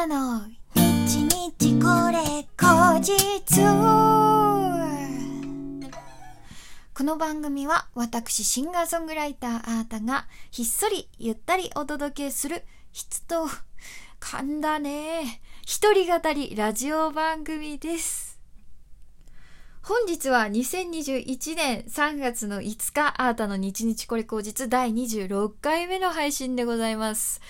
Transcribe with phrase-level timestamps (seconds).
[0.00, 1.28] たの日
[1.58, 3.60] 日これ後日
[6.94, 13.46] この番組は私シンガーソングライターあーたがひっそりゆったりお届けする質と
[14.20, 18.40] 噛んだね一人語りラジオ番組です。
[19.82, 27.42] 本日は2021年3月の5日アータの日日これ後日第26回目の配信でございます。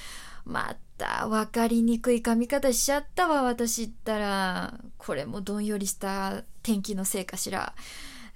[0.50, 4.74] また分かりにくい噛み方しちゃったわ私ったら。
[4.98, 7.74] これもどんよりした天気のせいかしら。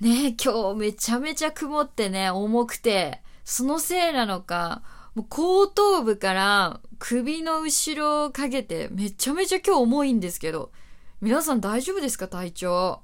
[0.00, 3.20] ね今日めちゃめちゃ曇ってね重くて。
[3.44, 4.82] そのせいなのか
[5.14, 10.72] もう後頭部から首の後ろをかけてめちゃめちゃ今日重いんですけど。
[11.20, 13.00] 皆さん大丈夫ですか体調？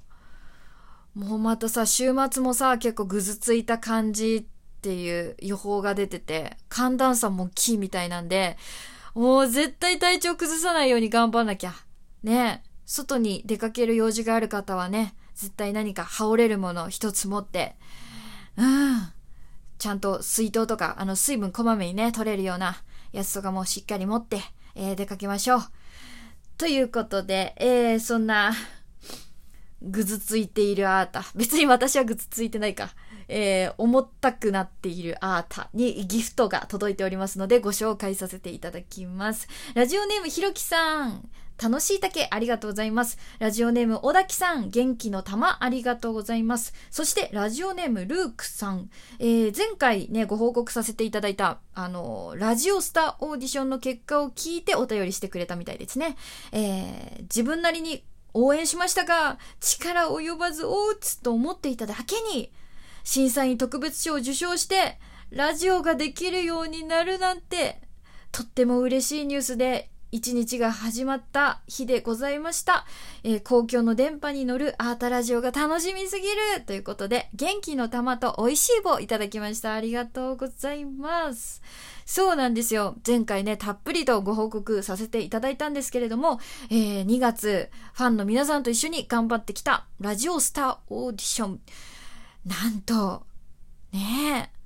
[1.15, 8.57] もうまたさ週末もさ結構ぐずついた感じっていう予報が出てて寒暖差も大きいみたいなんで
[9.13, 11.73] もう絶対体調崩さないように頑張んなきゃ。
[12.23, 17.75] ね外に出かける用事がある方はね、絶対何か羽織れるもの一つ持って、
[18.57, 19.07] うん。
[19.77, 24.41] ちゃんと水筒とか、あの水分こまめにね、取れるようなやつとかもしっかり持って、
[24.75, 25.61] えー、出かけましょう。
[26.57, 28.53] ということで、えー、そんな、
[29.81, 31.23] ぐずついているあーた。
[31.35, 32.93] 別に私はぐずついてないか。
[33.31, 39.47] えー、重たくなっているあーたにギフトが届いておりますのでご紹介させていただきます。
[39.73, 41.29] ラジオネームひろきさん。
[41.61, 43.19] 楽しい竹ありがとうございます。
[43.37, 46.73] ラジオネーム小滝さん、元気の玉ありがとうございます。
[46.89, 56.17] そしてラジオネームルークさん、えー、前回ね、ご報告させていただいた、あの、ラジオスターオーディションの結果を聞いてお便りしてくれたみたいですね。
[56.51, 62.51] えー、自分なりに応援しましたが、力及ばずおうつと思っていただけに、
[63.03, 64.99] 審査員特別賞を受賞して、
[65.29, 67.81] ラジオができるようになるなんて、
[68.31, 72.85] とっても嬉しいニュースで、一日が始まった日でございました。
[73.23, 79.73] えー、公共の電波に乗るアータラジオが楽しみすぎるということで、元気の玉と美味しい棒いただきました。
[79.73, 81.61] ありがとうございます。
[82.05, 82.95] そうなんですよ。
[83.07, 91.61] 前回ね、たっぷりとご報告させていただいたんですけれども、えー、2月、ファンの皆さんと一緒に頑張ってきたラジオスターオーディション。
[92.45, 93.25] なんと、
[93.91, 94.60] ねえ、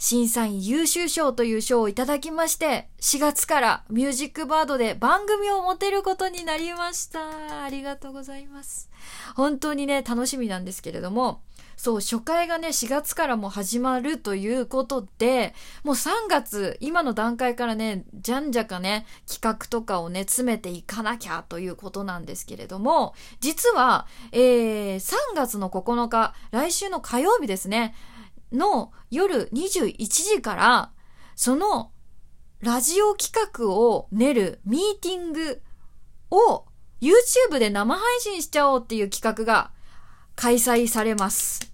[0.00, 7.64] 審査員優秀賞という賞をいただきまして、4月からミュージックバードで番組を持てることになりました。
[7.64, 8.88] ありがとうございます。
[9.36, 11.42] 本当にね、楽しみなんですけれども、
[11.76, 27.94] そう、初回がね、4月からも始まるということで、もう3月、今の段階からね、じゃんじゃかね、企画とかをね、詰めていかなきゃということなんですけれども、実は、えー、3月の9日、来週の火曜日ですね、
[28.52, 30.92] の夜21時から、
[31.34, 31.92] その
[32.60, 35.62] ラジオ企画を練るミーティング
[36.30, 36.66] を
[37.00, 39.70] YouTube で生配信しちゃおうっていう企画が
[40.36, 41.72] 開催されます。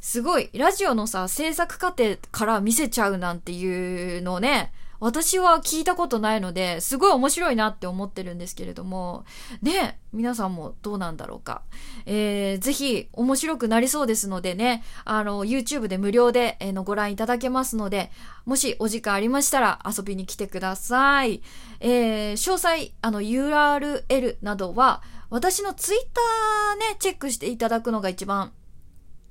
[0.00, 4.72] すごい、ラジオのさ、制作過程から見せちゃうなんていうのをね、
[5.02, 9.24] 私は聞いたことないので、すごい面白いなって思ってるんですけれども、
[9.60, 11.62] ね、皆さんもどうなんだろうか。
[12.06, 18.12] えー、ぜひ面白くなりそうですのでね、あの、YouTube で無料で、え、のご覧いただけますので、
[18.44, 21.42] もしお時間ありましたら遊びに来てください。
[21.80, 25.96] えー、詳細、あの、URL などは、私の Twitter
[26.78, 28.52] ね、チェックしていただくのが一番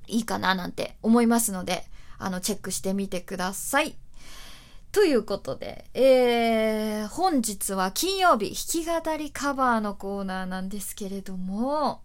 [0.06, 1.86] いいかななんて思いますので、
[2.18, 3.96] あの、チェックしてみてください。
[4.92, 8.54] ということで、えー、本日は金曜日
[8.84, 12.02] 弾き語りカバーのコーナーなんですけれども、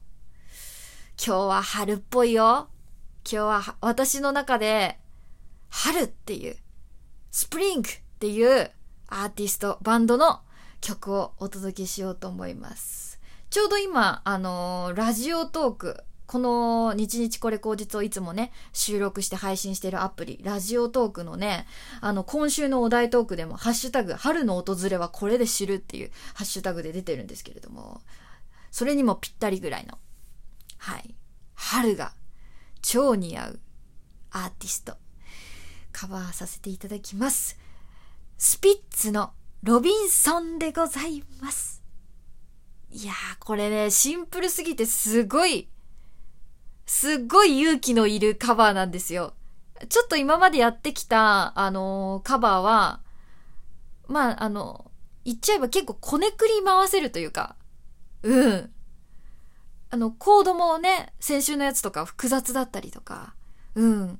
[1.24, 2.70] 今日は春っぽいよ。
[3.30, 4.98] 今日は私の中で、
[5.68, 6.56] 春っていう、
[7.30, 8.72] スプリングっていう
[9.10, 10.40] アーティスト、バンドの
[10.80, 13.20] 曲をお届けしようと思います。
[13.50, 21.66] ちょうど今、あのー、ラジオトーク、この日日これ口実をいつもね、収録して配信してるアプリ、ラジオトークのね、
[22.02, 28.02] あの、今週のお題トークでも、ハッシュタグ、春の訪れはこれで知るっていうハッシュタグで出てるんですけれども、
[28.72, 29.98] それにもぴったりぐらいの、
[30.78, 31.16] はい、
[31.56, 32.14] 春が
[32.82, 33.60] 超似合う
[34.32, 34.98] アーティスト、
[35.94, 37.58] カバーさせていただきます。
[38.38, 39.32] スピッツの
[39.64, 41.82] ロビンソンでございます。
[42.92, 45.70] いやー、これね、シンプルすぎてすごい
[46.88, 49.34] すっごい勇気のいるカバーなんですよ。
[49.90, 53.02] ちょっと今までやってきた、あのー、カバーは、
[54.08, 54.90] まあ、あの、
[55.26, 57.58] 言っちゃえば結構こねくり回せるというか、
[58.24, 58.72] うん。
[59.90, 63.36] あの、コードもね、先週のやつとか複雑だったりとか、
[63.76, 64.20] うん。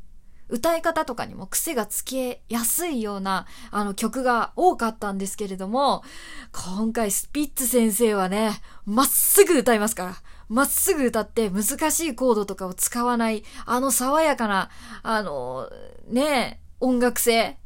[0.50, 6.04] 歌い方とかにも癖がつけやすいようなあの曲が多かったんですけれども、
[6.52, 10.16] 今回スピッツ先生はね、まっすぐ歌いますから。
[10.50, 14.70] まっすぐ歌って難しいコードとかを使わない、あの爽やかな、
[15.04, 15.70] あの、
[16.08, 17.58] ね音楽性。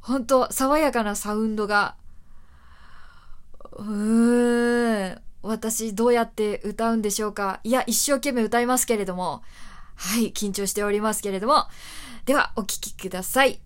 [0.00, 1.94] ほんと、爽やかなサウンドが、
[3.72, 9.42] うーん、私どうやって歌うんでしょうかいや、一生懸命歌いますけれども、
[9.94, 11.66] はい、緊張しておりますけれども、
[12.24, 13.60] では、お聴きください。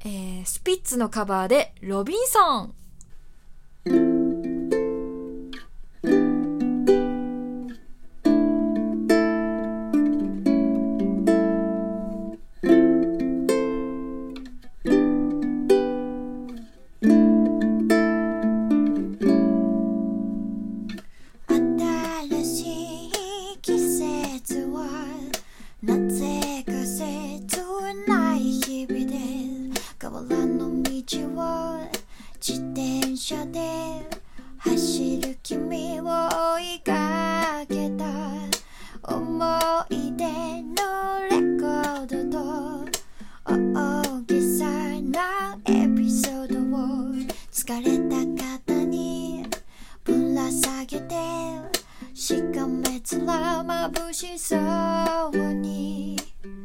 [0.00, 2.74] えー、スピッツのカバーで、ロビンソン。
[47.66, 49.44] 疲れた方に
[50.04, 51.16] ぶら下げて
[52.14, 54.56] しかめつらぶしそ
[55.32, 56.16] うに。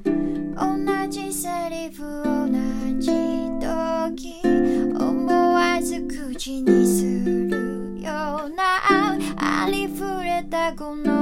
[0.05, 2.47] 同じセリフ同
[2.99, 3.09] じ
[3.59, 4.43] 時
[4.95, 11.20] 思わず口にするようなありふれたこの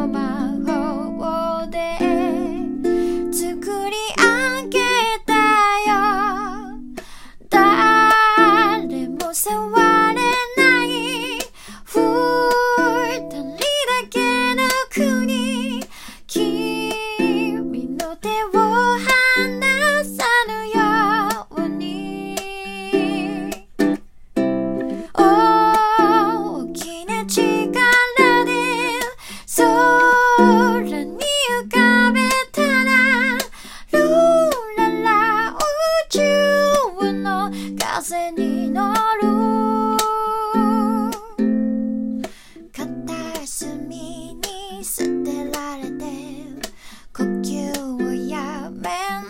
[38.10, 38.92] 風に乗
[39.22, 39.28] る
[42.74, 46.06] 片隅に捨てられて
[47.16, 48.90] 呼吸をやめ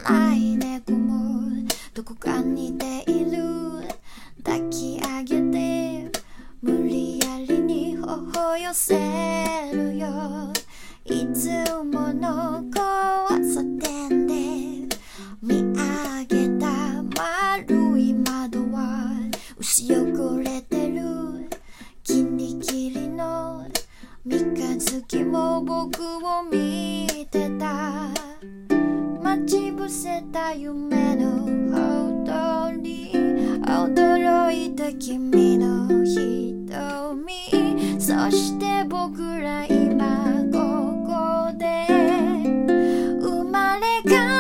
[0.10, 3.42] ない猫もどこかにている
[4.46, 6.20] 抱き上げて
[6.62, 8.02] 無理やりに微
[8.34, 9.49] 笑せ
[24.26, 28.10] 三日月も僕を見てた。
[29.24, 31.40] 待ち伏せた夢の
[31.72, 33.14] ほとり。
[33.64, 36.70] 驚いた君の瞳。
[37.98, 40.60] そして僕ら今こ
[41.08, 41.88] こで。
[43.22, 44.39] 生まれ変わ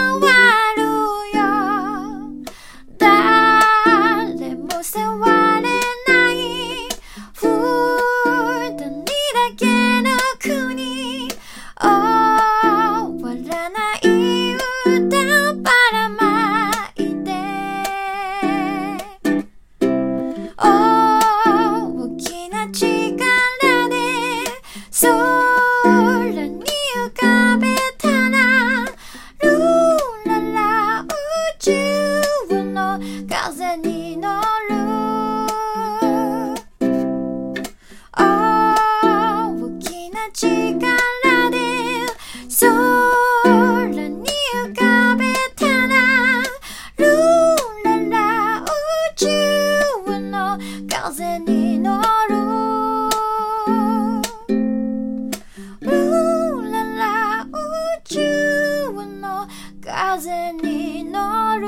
[60.22, 61.66] 風に乗る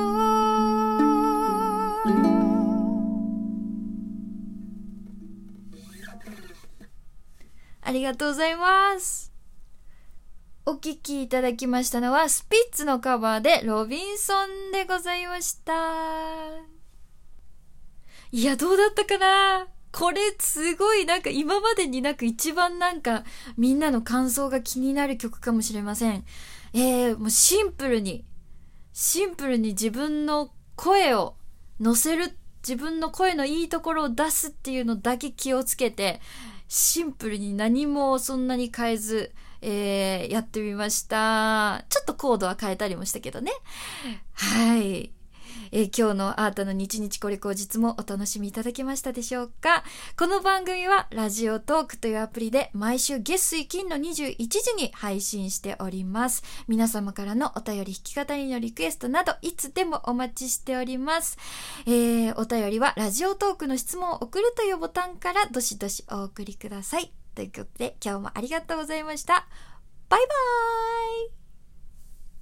[7.82, 9.32] ありがとうございます
[10.66, 15.74] お聴きいただきましたのは、スピッツのカバーで、ロビンソンでございました。
[18.32, 19.68] いや、どうだったかな？
[19.92, 23.24] これすごいなんか今までになく一番なんか
[23.58, 26.26] みんなの感想が気になる曲かもしれません。
[26.74, 28.24] えー、もうシンプルに、
[29.04, 31.34] シンプルに自分の声を
[31.80, 36.22] 乗せる、自分の声のいいところを出すっていうのだけ気をつけて、
[36.68, 39.32] シンプルに何もそんなに変えず、
[39.64, 41.84] えー、やってみました。
[41.90, 43.52] ちょっとコードは変えたりもしたけどね。
[44.34, 45.12] はい。
[45.72, 49.84] えー、今日のあーたの日日これ口実もお楽しみいただけましたでしょうか？
[50.18, 56.44] この番組はラジオトークというアプリで毎週月水金の21時に配信しております。
[56.68, 61.38] 皆様からのお便り弾き語りのリクエストなどいつでもお待ちしております。
[61.86, 67.12] えー、お便りはラジオトークの質問を送るというボタンからどしどしお送りください。
[67.34, 69.48] ということで今日もありがとうございました。
[70.10, 71.41] バイバーイ